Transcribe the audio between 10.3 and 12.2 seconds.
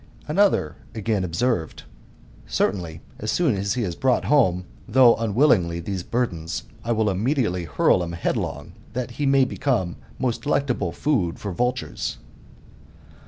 delectable food for vultures.